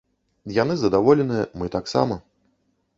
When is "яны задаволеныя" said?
0.55-1.45